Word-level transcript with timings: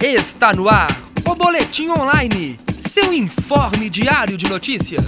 Está 0.00 0.54
no 0.54 0.68
ar 0.68 0.96
o 1.28 1.34
Boletim 1.34 1.88
Online, 1.88 2.56
seu 2.88 3.12
informe 3.12 3.90
diário 3.90 4.38
de 4.38 4.48
notícias. 4.48 5.04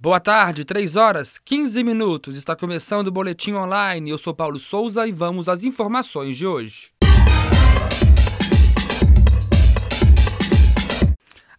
Boa 0.00 0.18
tarde, 0.18 0.64
3 0.64 0.96
horas 0.96 1.38
15 1.44 1.84
minutos. 1.84 2.38
Está 2.38 2.56
começando 2.56 3.08
o 3.08 3.12
Boletim 3.12 3.52
Online. 3.52 4.08
Eu 4.08 4.16
sou 4.16 4.32
Paulo 4.32 4.58
Souza 4.58 5.06
e 5.06 5.12
vamos 5.12 5.46
às 5.46 5.62
informações 5.62 6.38
de 6.38 6.46
hoje. 6.46 6.93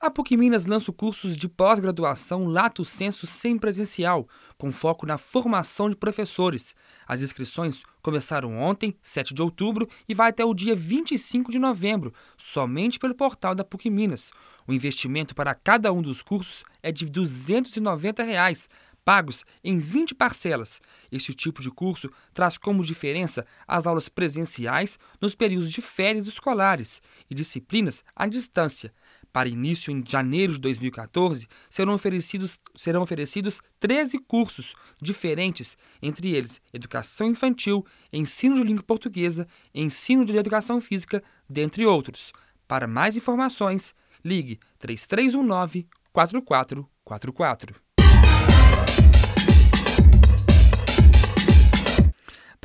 A 0.05 0.11
PUC 0.11 0.37
Minas 0.37 0.67
lança 0.67 0.93
cursos 0.93 1.35
de 1.35 1.49
pós-graduação 1.49 2.45
Lato 2.45 2.85
Senso 2.85 3.25
sem 3.25 3.57
presencial, 3.57 4.29
com 4.55 4.71
foco 4.71 5.03
na 5.03 5.17
formação 5.17 5.89
de 5.89 5.95
professores. 5.95 6.75
As 7.07 7.23
inscrições 7.23 7.81
começaram 8.03 8.55
ontem, 8.55 8.95
7 9.01 9.33
de 9.33 9.41
outubro, 9.41 9.89
e 10.07 10.13
vai 10.13 10.29
até 10.29 10.45
o 10.45 10.53
dia 10.53 10.75
25 10.75 11.51
de 11.51 11.57
novembro, 11.57 12.13
somente 12.37 12.99
pelo 12.99 13.15
portal 13.15 13.55
da 13.55 13.63
PUC 13.63 13.89
Minas. 13.89 14.29
O 14.67 14.73
investimento 14.73 15.33
para 15.33 15.55
cada 15.55 15.91
um 15.91 16.03
dos 16.03 16.21
cursos 16.21 16.63
é 16.83 16.91
de 16.91 17.07
290 17.07 18.21
reais, 18.21 18.69
pagos 19.05 19.43
em 19.63 19.79
20 19.79 20.15
parcelas. 20.15 20.81
Este 21.11 21.33
tipo 21.33 21.61
de 21.61 21.69
curso 21.69 22.11
traz 22.31 22.57
como 22.57 22.83
diferença 22.83 23.45
as 23.67 23.85
aulas 23.85 24.09
presenciais 24.09 24.97
nos 25.21 25.35
períodos 25.35 25.71
de 25.71 25.81
férias 25.81 26.27
escolares 26.27 27.01
e 27.29 27.35
disciplinas 27.35 28.03
à 28.15 28.27
distância. 28.27 28.91
Para 29.35 29.49
início 29.49 29.91
em 29.91 30.01
janeiro 30.07 30.53
de 30.53 30.59
2014, 30.59 31.45
serão 31.69 31.93
oferecidos, 31.93 32.57
serão 32.73 33.01
oferecidos 33.01 33.59
13 33.81 34.17
cursos 34.19 34.75
diferentes, 35.01 35.77
entre 36.01 36.33
eles 36.33 36.61
Educação 36.71 37.27
Infantil, 37.27 37.85
Ensino 38.13 38.55
de 38.55 38.63
Língua 38.63 38.83
Portuguesa, 38.83 39.45
Ensino 39.73 40.23
de 40.23 40.37
Educação 40.37 40.79
Física, 40.79 41.21
dentre 41.49 41.85
outros. 41.85 42.31
Para 42.65 42.87
mais 42.87 43.17
informações, 43.17 43.93
ligue 44.23 44.57
3319 44.79 45.85
4444. 46.13 47.75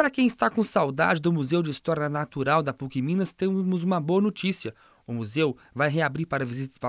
Para 0.01 0.09
quem 0.09 0.27
está 0.27 0.49
com 0.49 0.63
saudade 0.63 1.21
do 1.21 1.31
Museu 1.31 1.63
de 1.63 1.71
História 1.71 2.09
Natural 2.09 2.63
da 2.63 2.73
PUC 2.73 3.03
Minas, 3.03 3.35
temos 3.35 3.83
uma 3.83 4.01
boa 4.01 4.23
notícia. 4.23 4.75
O 5.11 5.13
museu 5.13 5.57
vai 5.75 5.91
reabrir 5.91 6.25
para, 6.25 6.47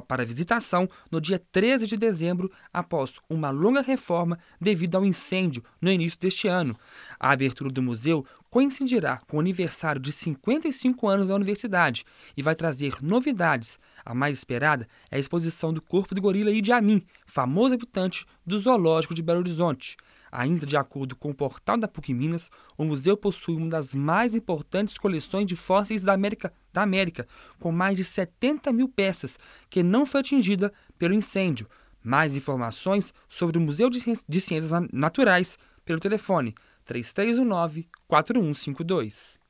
para 0.08 0.23
visitação 0.23 0.88
no 1.09 1.19
dia 1.19 1.39
13 1.39 1.88
de 1.88 1.97
dezembro, 1.97 2.52
após 2.72 3.16
uma 3.27 3.50
longa 3.50 3.81
reforma 3.81 4.38
devido 4.59 4.94
ao 4.94 5.03
incêndio 5.03 5.64
no 5.81 5.91
início 5.91 6.19
deste 6.19 6.47
ano. 6.47 6.77
A 7.19 7.31
abertura 7.31 7.72
do 7.72 7.81
museu 7.81 8.23
coincidirá 8.47 9.23
com 9.25 9.38
o 9.38 9.39
aniversário 9.39 9.99
de 9.99 10.11
55 10.11 11.08
anos 11.08 11.30
da 11.30 11.36
universidade 11.36 12.05
e 12.38 12.44
vai 12.44 12.53
trazer 12.53 13.02
novidades. 13.02 13.80
A 14.05 14.14
mais 14.14 14.38
esperada 14.38 14.88
é 15.09 15.16
a 15.16 15.19
exposição 15.19 15.73
do 15.73 15.81
corpo 15.81 16.14
do 16.14 16.22
gorila 16.22 16.52
Idi 16.52 16.72
Amin, 16.72 17.02
famoso 17.25 17.73
habitante 17.73 18.23
do 18.45 18.59
Zoológico 18.59 19.16
de 19.16 19.23
Belo 19.23 19.39
Horizonte. 19.39 19.97
Ainda 20.32 20.66
de 20.66 20.78
acordo 20.78 21.16
com 21.16 21.32
o 21.32 21.36
portal 21.36 21.78
da 21.78 21.88
PUC 21.88 22.14
Minas, 22.14 22.50
o 22.78 22.86
museu 22.86 23.18
possui 23.18 23.56
uma 23.56 23.68
das 23.68 23.94
mais 23.94 24.34
importantes 24.34 24.98
coleções 24.98 25.46
de 25.46 25.56
fósseis 25.58 26.04
da 26.04 26.14
América, 26.14 26.54
da 26.72 26.82
América, 26.82 27.28
com 27.60 27.72
mais 27.72 27.98
de 27.98 28.04
70 28.06 28.72
mil 28.72 28.88
peças, 28.88 29.38
que 29.70 29.84
não 29.84 30.06
foi 30.06 30.22
atingida 30.22 30.72
pelo 30.98 31.14
incêndio. 31.14 31.68
Mais 32.02 32.34
informações 32.34 33.14
sobre 33.28 33.58
o 33.58 33.62
Museu 33.62 33.90
de 33.90 34.42
Ciências 34.42 34.72
Naturais 34.94 35.60
pelo 35.84 36.00
telefone 36.00 36.56
3319 36.86 37.88
4152. 38.08 39.41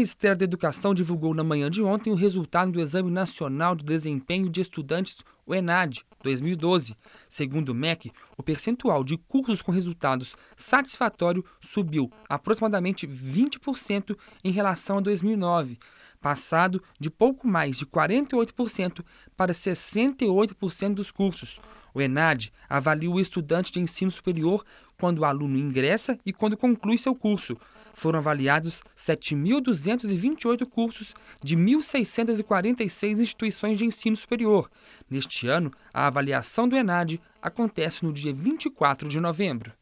Ministério 0.00 0.38
da 0.38 0.44
Educação 0.44 0.94
divulgou 0.94 1.34
na 1.34 1.44
manhã 1.44 1.70
de 1.70 1.82
ontem 1.82 2.10
o 2.10 2.14
resultado 2.14 2.72
do 2.72 2.80
Exame 2.80 3.10
Nacional 3.10 3.76
de 3.76 3.84
Desempenho 3.84 4.48
de 4.48 4.62
Estudantes, 4.62 5.18
o 5.44 5.54
ENAD, 5.54 6.06
2012. 6.22 6.96
Segundo 7.28 7.68
o 7.68 7.74
MEC, 7.74 8.10
o 8.34 8.42
percentual 8.42 9.04
de 9.04 9.18
cursos 9.18 9.60
com 9.60 9.70
resultados 9.70 10.34
satisfatórios 10.56 11.44
subiu 11.60 12.10
aproximadamente 12.30 13.06
20% 13.06 14.16
em 14.42 14.50
relação 14.50 14.96
a 14.96 15.00
2009, 15.02 15.78
passado 16.18 16.82
de 16.98 17.10
pouco 17.10 17.46
mais 17.46 17.76
de 17.76 17.84
48% 17.84 19.04
para 19.36 19.52
68% 19.52 20.94
dos 20.94 21.10
cursos. 21.10 21.60
O 21.92 22.00
ENAD 22.00 22.54
avalia 22.70 23.10
o 23.10 23.20
estudante 23.20 23.70
de 23.70 23.80
ensino 23.80 24.10
superior 24.10 24.64
quando 24.98 25.18
o 25.18 25.24
aluno 25.26 25.58
ingressa 25.58 26.18
e 26.24 26.32
quando 26.32 26.56
conclui 26.56 26.96
seu 26.96 27.14
curso. 27.14 27.54
Foram 28.00 28.18
avaliados 28.18 28.82
7.228 28.96 30.64
cursos 30.64 31.14
de 31.44 31.54
1.646 31.54 33.20
instituições 33.20 33.76
de 33.76 33.84
ensino 33.84 34.16
superior. 34.16 34.70
Neste 35.10 35.46
ano, 35.46 35.70
a 35.92 36.06
avaliação 36.06 36.66
do 36.66 36.78
ENAD 36.78 37.20
acontece 37.42 38.02
no 38.02 38.10
dia 38.10 38.32
24 38.32 39.06
de 39.06 39.20
novembro. 39.20 39.74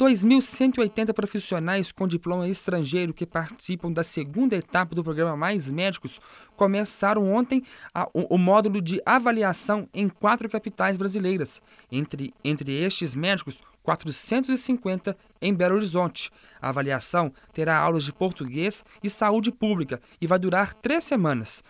2.180 0.00 1.12
profissionais 1.12 1.92
com 1.92 2.08
diploma 2.08 2.48
estrangeiro 2.48 3.12
que 3.12 3.26
participam 3.26 3.92
da 3.92 4.02
segunda 4.02 4.56
etapa 4.56 4.94
do 4.94 5.04
programa 5.04 5.36
Mais 5.36 5.70
Médicos 5.70 6.18
começaram 6.56 7.30
ontem 7.30 7.62
a, 7.92 8.08
o, 8.14 8.34
o, 8.34 8.38
módulo 8.38 8.80
de 8.80 9.02
avaliação 9.04 9.86
em 9.92 10.08
quatro 10.08 10.48
capitais 10.48 10.96
brasileiras. 10.96 11.60
Entre, 11.92 12.32
entre 12.42 12.72
estes 12.72 13.14
médicos, 13.14 13.58
450 13.82 15.14
em 15.42 15.52
Belo 15.52 15.74
Horizonte. 15.74 16.30
A 16.62 16.70
avaliação 16.70 17.30
terá 17.52 17.76
aulas 17.76 18.04
de 18.04 18.12
português 18.12 18.82
e 19.04 19.10
saúde 19.10 19.52
pública 19.52 20.00
e 20.18 20.26
vai 20.26 20.38
durar 20.38 20.72
três 20.72 21.04
semanas. 21.04 21.62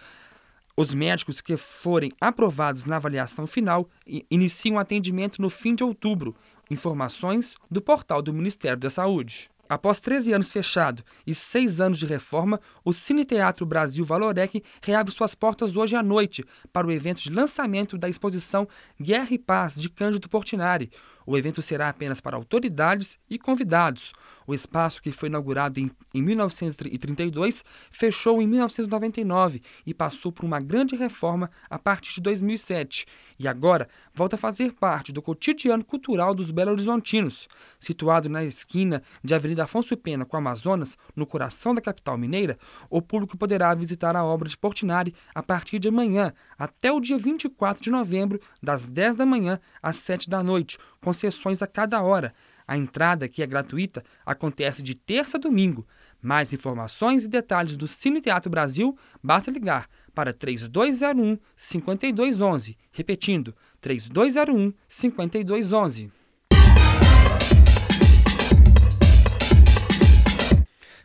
Os 0.77 0.95
médicos 0.95 1.41
que 1.41 1.57
forem 1.57 2.13
aprovados 2.21 2.85
na 2.85 2.95
avaliação 2.95 3.45
final 3.49 3.89
iniciam 4.31 4.79
atendimento 4.79 5.43
no 5.43 5.51
fim 5.51 5.75
de 5.75 5.83
outubro 5.83 6.37
Informações 6.71 7.57
do 7.69 7.83
portal 7.83 8.23
do 8.23 8.33
Ministério 8.33 8.79
da 8.79 8.89
Saúde. 8.89 9.51
Após 9.69 10.01
13 10.01 10.33
anos 10.33 10.51
fechado 10.51 11.05
e 11.27 11.35
6 11.35 11.81
anos 11.81 11.99
de 11.99 12.07
reforma, 12.07 12.61
o 12.85 12.93
Cine 12.93 13.25
Teatro 13.25 13.67
Brasil 13.67 14.05
Valorec 14.05 14.63
reabre 14.83 15.13
suas 15.13 15.35
portas 15.35 15.77
hoje 15.77 15.97
à 15.97 16.03
noite 16.03 16.45
para 16.73 16.87
o 16.87 16.91
evento 16.91 17.23
de 17.23 17.31
lançamento 17.31 17.99
da 17.99 18.09
exposição 18.09 18.69
Guerra 19.01 19.29
e 19.31 19.39
Paz 19.39 19.75
de 19.75 19.89
Cândido 19.89 20.29
Portinari. 20.29 20.91
O 21.27 21.37
evento 21.37 21.63
será 21.63 21.89
apenas 21.89 22.21
para 22.21 22.37
autoridades 22.37 23.19
e 23.29 23.39
convidados. 23.39 24.13
O 24.47 24.55
espaço, 24.55 25.01
que 25.01 25.13
foi 25.13 25.29
inaugurado 25.29 25.79
em, 25.79 25.91
em 26.13 26.21
1932, 26.21 27.65
fechou 27.91 28.43
em 28.43 28.49
1999 28.49 29.63
e 29.87 29.95
passou 29.95 30.33
por 30.33 30.45
uma 30.45 30.59
grande 30.59 30.97
reforma 30.97 31.51
a 31.69 31.79
partir 31.79 32.15
de 32.15 32.21
2007. 32.21 33.07
E 33.39 33.47
agora 33.47 33.89
volta 34.13 34.35
a 34.35 34.39
fazer 34.39 34.73
parte 34.73 35.13
do 35.13 35.23
cotidiano 35.23 35.85
cultural 35.85 36.35
dos 36.35 36.51
belo-horizontinos. 36.51 37.49
Situado 37.79 38.29
na 38.29 38.43
esquina 38.43 39.03
de 39.23 39.35
Avenida 39.35 39.65
Afonso 39.65 39.97
Pena 39.97 40.25
com 40.25 40.37
Amazonas, 40.37 40.99
no 41.15 41.27
coração 41.27 41.73
da 41.73 41.81
capital 41.81 42.19
mineira, 42.19 42.59
o 42.89 43.01
público 43.01 43.39
poderá 43.39 43.73
visitar 43.75 44.17
a 44.17 44.25
obra 44.25 44.49
de 44.49 44.57
Portinari 44.57 45.15
a 45.33 45.43
partir 45.43 45.79
de 45.79 45.89
amanhã 45.89 46.33
até 46.59 46.91
o 46.91 47.01
dia 47.01 47.19
24 47.19 47.83
de 47.83 47.91
novembro, 47.91 48.41
das 48.63 48.91
10 48.91 49.17
da 49.17 49.25
manhã 49.25 49.61
às 49.81 49.97
7 49.97 50.29
da 50.29 50.43
noite, 50.43 50.77
com 51.01 51.10
sessões 51.13 51.63
a 51.63 51.67
cada 51.67 52.03
hora. 52.03 52.35
A 52.67 52.77
entrada, 52.77 53.29
que 53.29 53.43
é 53.43 53.47
gratuita, 53.47 54.05
acontece 54.25 54.83
de 54.83 54.95
terça 54.95 55.37
a 55.37 55.41
domingo. 55.41 55.87
Mais 56.23 56.53
informações 56.53 57.25
e 57.25 57.29
detalhes 57.29 57.77
do 57.77 57.89
Cine 57.89 58.21
Teatro 58.21 58.51
Brasil, 58.51 58.97
basta 59.23 59.51
ligar 59.51 59.89
para 60.15 60.33
3201 60.33 61.39
5211. 61.57 62.77
Repetindo, 62.93 63.55
3201 63.81 64.73
5211. 64.87 66.13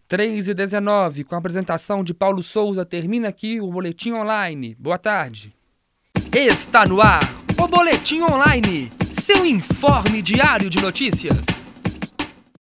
Três 0.07 0.47
e 0.47 0.53
19, 0.53 1.23
com 1.23 1.33
a 1.33 1.39
apresentação 1.39 2.03
de 2.03 2.13
Paulo 2.13 2.43
Souza, 2.43 2.85
termina 2.85 3.29
aqui 3.29 3.59
o 3.59 3.71
Boletim 3.71 4.11
Online. 4.11 4.75
Boa 4.75 4.99
tarde. 4.99 5.55
Está 6.31 6.85
no 6.85 7.01
ar 7.01 7.23
o 7.57 7.67
Boletim 7.67 8.21
Online, 8.21 8.91
seu 9.25 9.43
informe 9.43 10.21
diário 10.21 10.69
de 10.69 10.79
notícias. 10.79 11.64